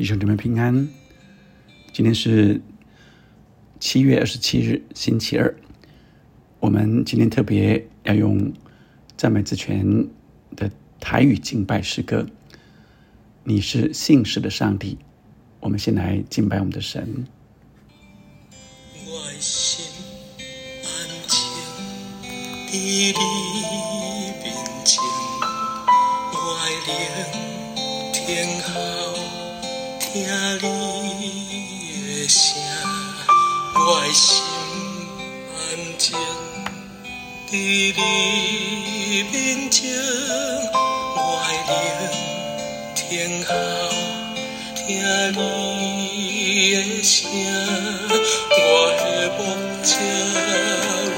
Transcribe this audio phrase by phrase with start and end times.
[0.00, 0.88] 弟兄姊妹平安，
[1.92, 2.58] 今天是
[3.78, 5.54] 七月二十七日，星期二。
[6.58, 8.50] 我们今天特别要用
[9.18, 10.08] 赞美之泉
[10.56, 12.26] 的台语敬拜诗歌。
[13.44, 14.96] 你是信实的上帝，
[15.60, 17.26] 我们先来敬拜我们的神。
[19.04, 19.84] 我心
[20.82, 20.88] 安
[21.28, 21.38] 静，
[22.70, 23.12] 伫你
[24.42, 25.02] 面前，
[26.32, 26.36] 我
[26.86, 29.19] 灵听候。
[30.12, 30.26] 听你
[32.02, 32.60] 的声，
[33.76, 34.42] 我的心
[35.54, 35.58] 安
[35.98, 36.18] 静，
[37.48, 38.02] 伫你
[39.30, 39.78] 面前，
[41.14, 41.18] 我
[41.68, 42.04] 的灵
[42.96, 43.08] 听
[43.44, 43.48] 候，
[44.74, 44.88] 听
[45.30, 45.38] 你
[46.74, 47.30] 的声，
[48.58, 48.60] 我
[48.98, 49.04] 的
[49.38, 49.38] 目
[49.84, 49.94] 睛，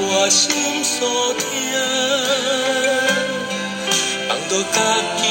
[0.00, 0.92] 我心所
[1.38, 1.40] 听，
[4.28, 4.76] 放到家
[5.16, 5.22] 己，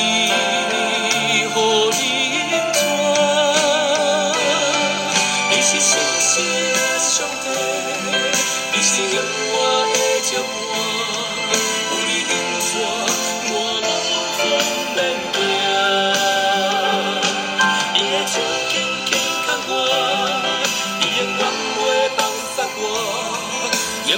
[24.14, 24.18] 我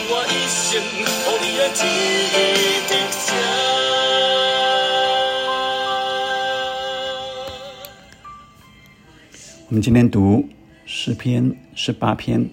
[9.69, 10.49] 们今天读
[10.87, 12.49] 诗篇十八篇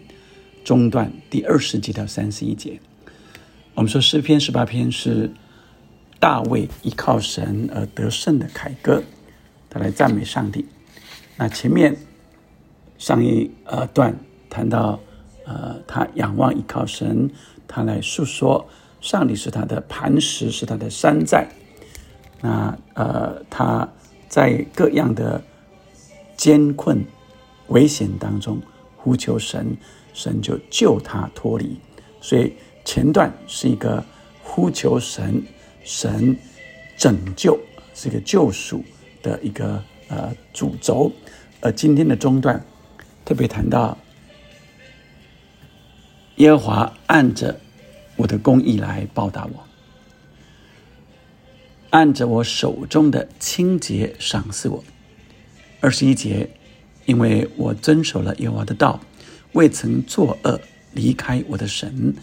[0.63, 2.79] 中段第二十节到三十一节。
[3.73, 5.31] 我们说诗篇十八篇是
[6.19, 9.03] 大卫依靠神而得胜的凯歌，
[9.71, 10.67] 他来赞美上帝。
[11.39, 11.97] 那前面
[12.99, 14.15] 上一呃段
[14.51, 15.01] 谈到
[15.51, 17.29] 呃他仰望依靠神，
[17.69, 18.65] 他来诉说
[19.03, 21.47] 上帝是他的磐石，是他的山寨。
[22.41, 23.87] 那呃他
[24.29, 25.43] 在各样的。
[26.41, 27.05] 艰困、
[27.69, 28.59] 危险当中
[28.97, 29.77] 呼求神，
[30.15, 31.79] 神就救他脱离。
[32.19, 34.03] 所以前段是一个
[34.43, 35.43] 呼求神，
[35.85, 36.35] 神
[36.97, 37.61] 拯救
[37.93, 38.83] 是一个救赎
[39.23, 41.13] 的一个呃主轴。
[41.61, 42.59] 而今天的中段
[43.23, 43.95] 特别谈到
[46.41, 47.61] 耶和华按着
[48.17, 49.63] 我的公义来报答我，
[51.91, 54.83] 按着我手中的清洁赏赐我。
[55.81, 56.49] 二十一节，
[57.05, 59.01] 因为我遵守了耶和华的道，
[59.53, 60.59] 未曾作恶，
[60.95, 62.15] 离开我的神，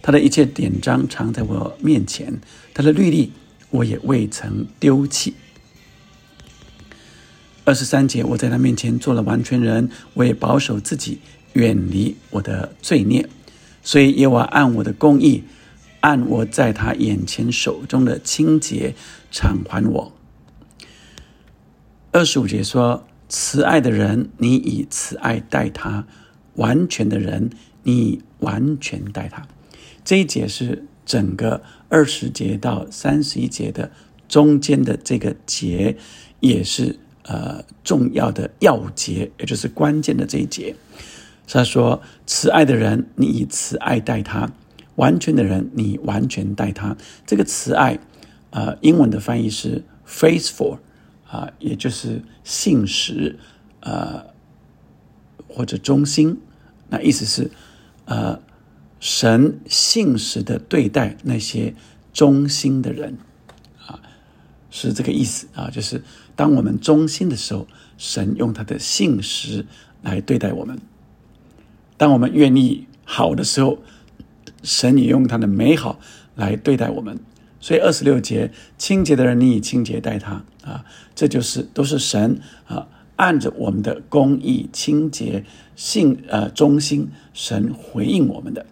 [0.00, 2.32] 他的一切典章藏在我面前，
[2.72, 3.30] 他的律例
[3.68, 5.34] 我也未曾丢弃。
[7.66, 11.18] 二十三节，我在他面前做了完全人，我也保守自己，
[11.52, 13.28] 远离我的罪孽，
[13.86, 15.44] 所以耶和华按我的公义，
[16.00, 18.96] 按我在他眼前手中的清洁
[19.30, 20.12] 偿还我。
[22.10, 26.04] 二十五节说：“慈爱的人，你以慈爱待他；
[26.54, 27.50] 完全的人，
[27.84, 29.46] 你完全待他。”
[30.04, 33.92] 这一节是整个二十节到三十一节的
[34.26, 35.96] 中间的这个节，
[36.40, 40.74] 也是呃重要的要节，也就是关键的这一节。
[41.46, 44.48] 他说：“慈爱的人，你以慈爱待他；
[44.96, 46.96] 完全的人，你完全待他。”
[47.26, 47.98] 这个慈爱，
[48.50, 50.78] 呃，英文的翻译是 “faithful”。
[51.28, 53.36] 啊，也就是信实，
[53.80, 54.26] 呃，
[55.48, 56.40] 或者忠心，
[56.88, 57.50] 那意思是，
[58.04, 58.40] 呃，
[59.00, 61.74] 神信实的对待那些
[62.12, 63.18] 忠心的人，
[63.84, 64.00] 啊，
[64.70, 66.00] 是这个意思啊，就是
[66.36, 67.66] 当我们忠心的时候，
[67.98, 69.66] 神用他的信实
[70.02, 70.76] 来对待我们；
[71.96, 73.78] 当我们愿意好的时候，
[74.62, 75.98] 神也用他的美好
[76.34, 77.18] 来对待我们。
[77.60, 80.84] 所以二十六节，清洁的人，你以清洁待他啊，
[81.14, 82.86] 这就是都是神啊，
[83.16, 88.64] 按着我们的公义、清洁、信呃忠心，神回应我们的。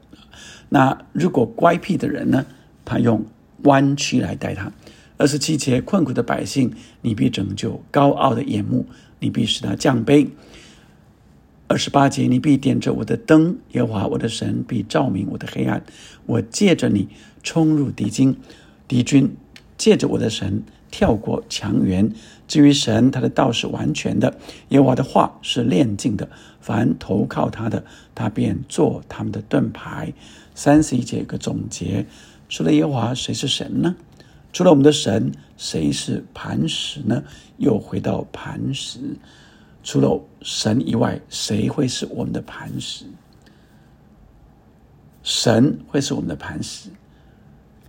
[0.69, 2.47] 那如果乖僻的人呢，
[2.85, 3.25] 他用
[3.63, 4.71] 弯曲来待他。
[5.17, 8.87] 二十七节，困苦的百姓，你必拯救；高傲的眼目，
[9.21, 10.29] 你必使他降卑。
[11.67, 15.83] 二十八节，你必点着我的灯，耶和华我的神必照明我的黑暗。
[16.27, 17.09] 我借着你
[17.43, 18.37] 冲入敌境。
[18.87, 19.35] 敌军
[19.79, 22.13] 借着我的神跳过墙垣。
[22.47, 24.39] 至于神，他的道是完全的，
[24.69, 26.29] 耶和华的话是炼净的。
[26.61, 27.83] 凡投靠他的，
[28.15, 30.13] 他便做他们的盾牌。
[30.55, 32.05] 三十一节有个总结：
[32.51, 33.97] 除了耶和华，谁是神呢？
[34.53, 37.25] 除了我们的神，谁是磐石呢？
[37.57, 38.99] 又回到磐石，
[39.85, 43.05] 除了神以外，谁会是我们的磐石？
[45.23, 46.91] 神会是我们的磐石。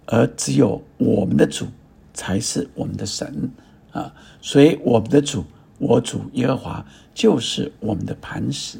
[0.08, 1.66] 而只有我们的主
[2.14, 3.50] 才是我们的神
[3.92, 5.44] 啊，所以我们的主
[5.80, 8.78] 我主耶和华就是我们的磐石。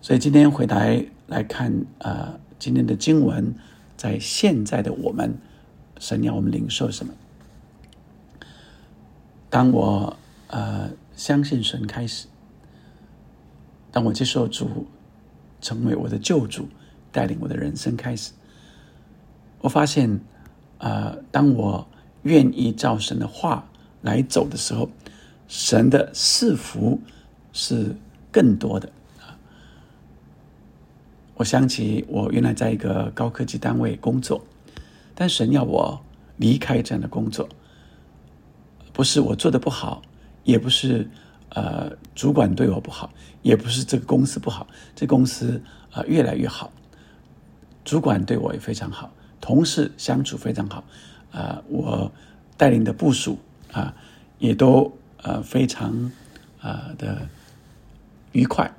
[0.00, 3.52] 所以今天回来来看，呃，今天的经文，
[3.96, 5.36] 在现在的我们，
[5.98, 7.12] 神要我们领受什么？
[9.50, 10.16] 当我
[10.46, 12.28] 呃相信神开始，
[13.90, 14.86] 当我接受主
[15.60, 16.68] 成为我的救主，
[17.10, 18.32] 带领我的人生开始，
[19.62, 20.20] 我发现，
[20.78, 21.88] 呃，当我
[22.22, 23.66] 愿意照神的话
[24.02, 24.90] 来走的时候，
[25.48, 27.00] 神的赐福
[27.52, 27.96] 是
[28.30, 28.92] 更多的。
[31.36, 34.44] 我想起我原来在一个高科技单位工作，
[35.14, 36.00] 但神要我
[36.36, 37.48] 离开这样的工作，
[38.92, 40.02] 不是我做的不好，
[40.46, 41.06] 也不是
[41.50, 43.12] 呃主管对我不好，
[43.42, 45.60] 也不是这个公司不好，这公司
[45.92, 46.72] 啊越来越好，
[47.84, 49.12] 主管对我也非常好，
[49.42, 50.82] 同事相处非常好，
[51.32, 52.10] 啊，我
[52.56, 53.38] 带领的部署
[53.72, 53.94] 啊
[54.38, 54.90] 也都
[55.22, 56.10] 呃非常
[56.62, 57.28] 啊的
[58.32, 58.72] 愉快，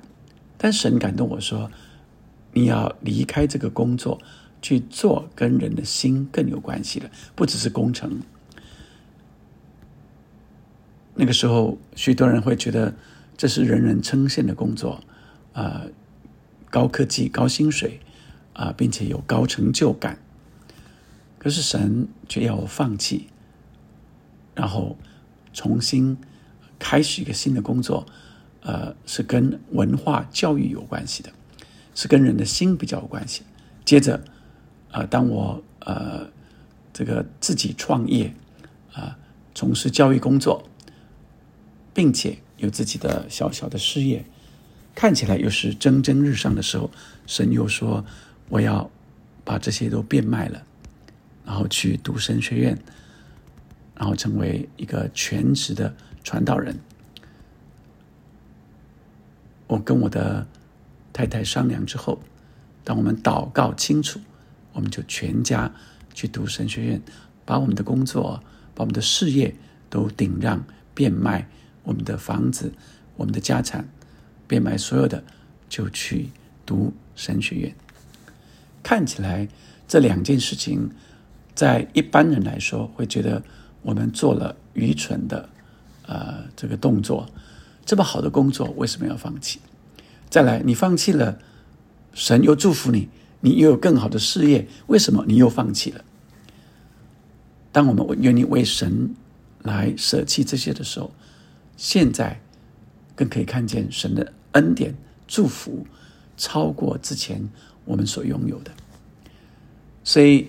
[0.56, 1.70] 但神感动我说。
[2.50, 4.18] 你要离开这个工作，
[4.60, 8.20] 去做跟人的心更有关系的，不只是工程。
[11.20, 12.94] 那个时候，许多人会觉得
[13.36, 15.02] 这是人人称羡的工作，
[15.52, 15.82] 啊，
[16.70, 17.98] 高科技、高薪水，
[18.52, 20.16] 啊，并且有高成就感。
[21.40, 23.26] 可是神却要我放弃，
[24.54, 24.96] 然后
[25.52, 26.16] 重新
[26.78, 28.06] 开始一个新的工作，
[28.62, 31.32] 呃，是跟文化教育有关系的。
[31.96, 33.42] 是跟人的心比较有关系。
[33.84, 34.22] 接着，
[34.92, 36.28] 呃，当我呃
[36.92, 38.32] 这个自己创业，
[38.92, 39.18] 啊，
[39.52, 40.62] 从事教育工作，
[41.98, 44.24] 并且有自己的小小的事业，
[44.94, 46.92] 看起来又是蒸蒸日上的时候，
[47.26, 48.04] 神又说
[48.48, 48.88] 我要
[49.44, 50.62] 把这些都变卖了，
[51.44, 52.78] 然后去读神学院，
[53.96, 55.92] 然后成为一个全职的
[56.22, 56.78] 传道人。
[59.66, 60.46] 我跟我的。
[61.10, 62.20] 太太商量之后，
[62.84, 64.20] 当我们祷告清楚，
[64.72, 65.74] 我们就全家
[66.14, 67.02] 去读神学院，
[67.44, 68.40] 把我们的工作、
[68.72, 69.52] 把我们的事业
[69.90, 71.48] 都顶让变卖，
[71.88, 72.70] 我们的房子、
[73.16, 73.88] 我们的家产
[74.46, 75.24] 变卖，所有的
[75.70, 76.28] 就去
[76.66, 77.74] 读神学院。
[78.82, 79.48] 看起来
[79.88, 80.90] 这两件事情，
[81.54, 83.42] 在一般人来说会觉得
[83.80, 85.48] 我们做了愚蠢的
[86.06, 87.26] 呃这个动作，
[87.86, 89.58] 这么好的工作为什么要放弃？
[90.28, 91.38] 再来，你放弃了，
[92.12, 93.08] 神又祝福你，
[93.40, 96.04] 你又有更好的事业，为什么你又放弃了？
[97.72, 99.14] 当我们愿意为神
[99.62, 101.10] 来舍弃这些的时候，
[101.78, 102.38] 现在
[103.16, 104.94] 更可以看见神的恩典
[105.26, 105.86] 祝福
[106.36, 107.48] 超过之前
[107.86, 108.70] 我们所拥有的。
[110.04, 110.48] 所以，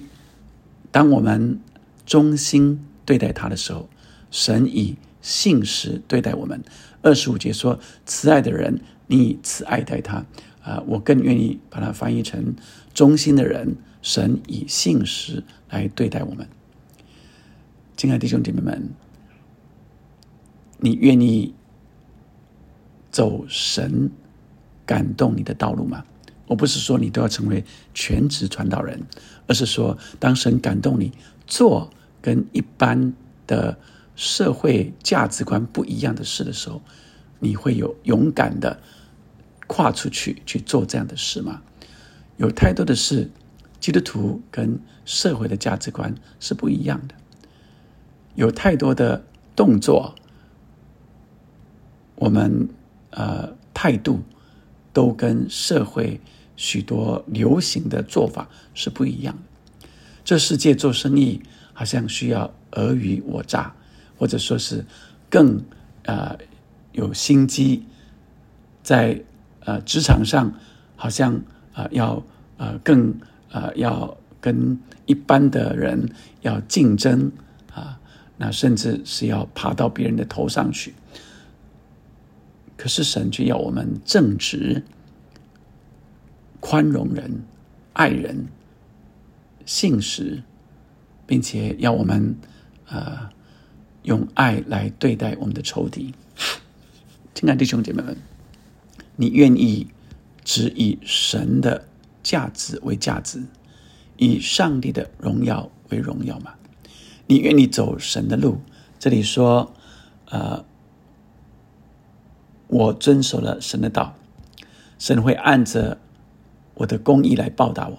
[0.91, 1.61] 当我们
[2.05, 3.87] 忠心对待他的时候，
[4.29, 6.61] 神以信实对待我们。
[7.01, 8.81] 二十五节说：“慈爱的人。”
[9.11, 10.23] 你以慈爱待他，
[10.61, 12.53] 啊，我更愿意把它翻译成
[12.93, 13.77] 忠心的人。
[14.01, 16.47] 神以信实来对待我们，
[17.97, 18.91] 亲爱的弟兄姐妹们，
[20.79, 21.53] 你愿意
[23.11, 24.09] 走神
[24.85, 26.03] 感动你的道路吗？
[26.47, 29.01] 我不是说你都要成为全职传道人，
[29.47, 31.11] 而是说，当神感动你
[31.45, 31.89] 做
[32.21, 33.13] 跟一般
[33.45, 33.77] 的
[34.15, 36.81] 社会价值观不一样的事的时候，
[37.39, 38.79] 你会有勇敢的。
[39.71, 41.61] 跨出去去做这样的事吗？
[42.37, 43.29] 有太多的事，
[43.79, 47.13] 基督徒跟社会的价值观是不一样的。
[48.33, 49.23] 有太多的
[49.55, 50.15] 动作，
[52.19, 52.69] 我们
[53.09, 54.19] 呃态度
[54.93, 56.21] 都跟社会
[56.55, 59.89] 许多流行的做法是不一样的。
[60.23, 61.41] 这世界做生意
[61.73, 63.73] 好像需要尔虞我诈，
[64.17, 64.85] 或者说是
[65.29, 65.59] 更
[66.03, 66.37] 呃
[66.91, 67.83] 有心机
[68.83, 69.23] 在。
[69.65, 70.51] 呃，职场上
[70.95, 71.39] 好像
[71.73, 72.23] 啊，要
[72.57, 73.13] 呃更
[73.51, 76.09] 呃要跟一般的人
[76.41, 77.31] 要竞争
[77.71, 77.99] 啊，
[78.37, 80.95] 那甚至是要爬到别人的头上去。
[82.79, 84.81] 可是神却要我们正直、
[86.61, 87.43] 宽容人、
[87.91, 88.47] 爱人、
[89.65, 90.41] 信实，
[91.27, 92.37] 并且要我们
[92.87, 93.29] 呃
[94.03, 96.13] 用爱来对待我们的仇敌。
[97.35, 98.15] 亲爱的弟兄姐妹们。
[99.17, 99.87] 你愿意
[100.45, 101.85] 只以神的
[102.23, 103.43] 价值为价值，
[104.15, 106.53] 以上帝的荣耀为荣耀吗？
[107.27, 108.61] 你愿意走神的路？
[108.97, 109.73] 这里说，
[110.29, 110.63] 呃，
[112.69, 114.15] 我遵守了神的道，
[114.97, 115.97] 神会按着
[116.75, 117.97] 我的公义来报答我，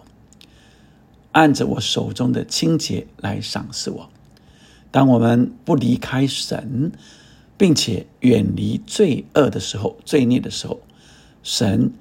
[1.33, 4.09] 按着我手中的清洁来赏赐我。
[4.93, 6.93] 当我们不离开神，
[7.59, 10.81] 并且远离罪恶的时候、罪孽的时候，
[11.43, 11.93] 神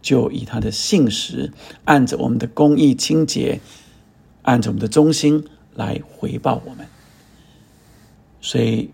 [0.00, 1.52] 就以他的信实，
[1.86, 3.60] 按着我们的公义、清洁，
[4.42, 5.44] 按着我们的忠心
[5.74, 6.86] 来回报我们。
[8.40, 8.90] 所以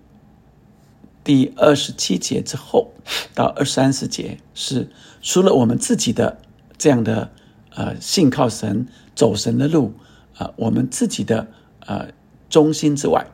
[1.25, 2.93] 第二十七节之后
[3.35, 4.89] 到二三十节是
[5.23, 6.39] 除了我们自己的
[6.77, 7.31] 这样的
[7.71, 9.95] 呃信靠神、走神的路
[10.37, 11.49] 啊，我们自己的
[11.81, 12.09] 呃
[12.51, 13.27] 忠心之外，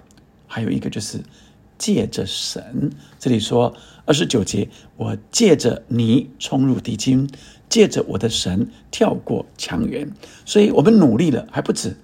[0.46, 1.20] 还有一个就是
[1.76, 2.92] 借着神。
[3.18, 7.28] 这里说二十九节，我借着你冲入敌军，
[7.68, 10.12] 借着我的神跳过墙垣。
[10.44, 11.96] 所以我们努力了还不止，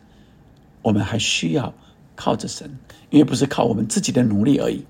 [0.83, 1.73] 我们还需要
[2.17, 2.77] 靠着神，
[3.11, 4.85] 因为不是靠我们自己的努力而已。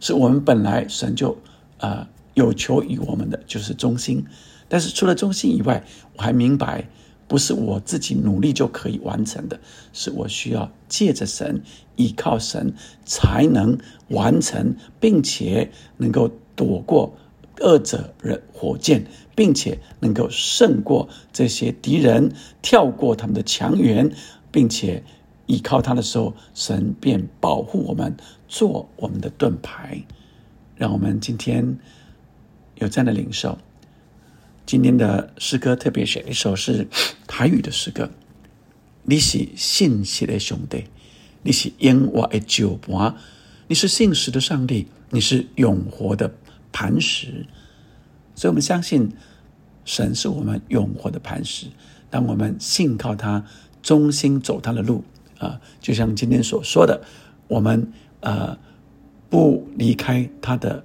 [0.00, 1.36] 是我们本来神就
[1.78, 4.24] 呃有求于我们的就是忠心，
[4.68, 5.84] 但是除了忠心以外，
[6.16, 6.88] 我还明白
[7.26, 9.58] 不是我自己努力就可以完成的，
[9.92, 11.62] 是我需要借着神
[11.96, 12.72] 依靠神
[13.04, 13.76] 才能
[14.08, 17.16] 完成，并且能够躲过
[17.60, 24.12] 恶者人火箭，并且能够胜过这些敌人，跳过他们的墙垣，
[24.52, 25.02] 并且。
[25.48, 30.04] 依靠他的时候，神便保护我们，做我们的盾牌，
[30.76, 31.78] 让我们今天
[32.76, 33.58] 有这样的领受。
[34.66, 36.86] 今天的诗歌特别选一首是
[37.26, 38.10] 台语的诗歌。
[39.04, 40.84] 你是信实的兄弟，
[41.42, 43.16] 你是因我的酒盘，
[43.66, 46.34] 你是信实的上帝，你是永活的
[46.70, 47.46] 磐石。
[48.34, 49.10] 所以我们相信
[49.86, 51.68] 神是我们永活的磐石。
[52.10, 53.46] 当我们信靠他，
[53.82, 55.02] 忠心走他的路。
[55.38, 57.00] 啊，就像今天所说的，
[57.46, 58.58] 我们呃
[59.30, 60.84] 不离开他的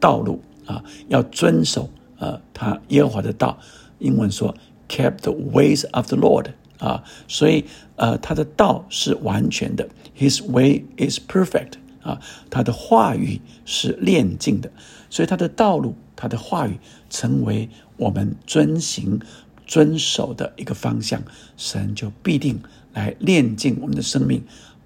[0.00, 3.58] 道路啊，要遵守呃他耶和华的道。
[4.00, 4.54] 英文说
[4.88, 6.48] “kept the ways of the Lord”
[6.78, 7.64] 啊，所以
[7.96, 12.20] 呃他的道是完全的，His way is perfect 啊，
[12.50, 14.70] 他的话语是炼净的，
[15.08, 19.20] 所以他的道路、他的话语成为我们遵行、
[19.64, 21.22] 遵守的一个方向，
[21.56, 22.60] 神就必定。
[22.94, 24.42] 来炼净我们的生命，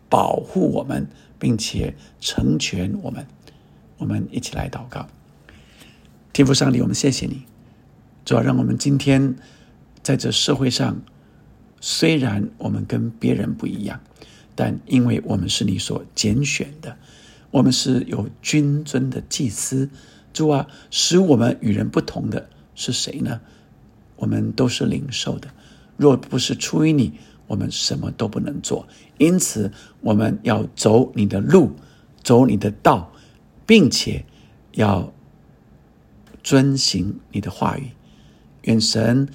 [0.09, 1.07] 保护我们，
[1.39, 3.25] 并且成全我们。
[3.99, 5.09] 我们一起来祷告，
[6.33, 7.43] 天父上帝，我们谢谢你，
[8.25, 9.37] 主要让我们今天
[10.03, 11.03] 在这社会上，
[11.81, 14.01] 虽然我们跟别人不一样，
[14.55, 16.97] 但因为我们是你所拣选的，
[17.51, 19.91] 我们是有君尊的祭司。
[20.33, 23.41] 主啊，使我们与人不同的是谁呢？
[24.17, 25.49] 我们都是领受的，
[25.97, 27.15] 若不是出于你。
[27.49, 28.87] 我们什么都不能做，
[29.17, 31.73] 因此我们要走你的路，
[32.23, 33.11] 走你的道，
[33.67, 34.25] 并且
[34.75, 35.13] 要
[36.45, 37.91] 遵行你的话语。
[38.63, 39.27] 愿神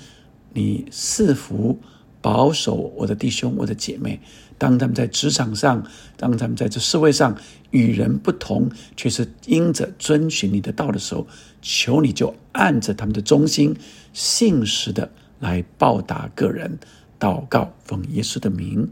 [0.54, 1.80] 你赐福
[2.22, 4.22] 保守我的弟兄、我的姐妹，
[4.60, 5.84] 当他们在职场上，
[6.16, 7.36] 当他们在这社会上
[7.72, 11.26] 与人不同，却是因着遵循你的道的时候，
[11.62, 13.76] 求你就按着他们的忠心、
[14.14, 16.78] 信实的来报答个人。
[17.20, 18.90] 祷告，奉耶稣的名，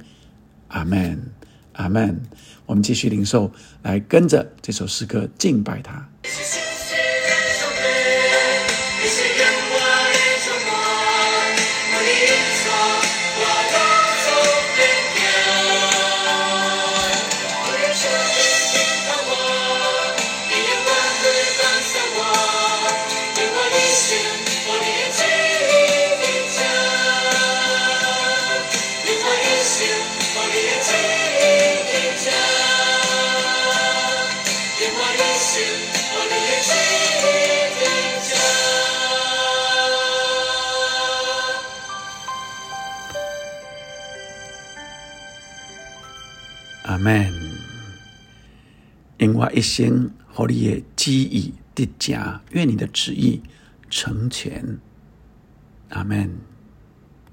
[0.68, 1.32] 阿门，
[1.74, 2.22] 阿门。
[2.66, 3.52] 我们继续领受，
[3.82, 6.11] 来跟着这首诗歌敬拜他。
[47.02, 47.34] 阿门。
[49.18, 53.42] 因我一生和你的旨意叠加，愿你的旨意
[53.90, 54.78] 成全。
[55.90, 56.38] 阿门。